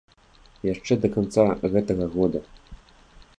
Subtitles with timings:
[0.73, 1.45] Яшчэ да канца
[1.75, 2.39] гэтага года.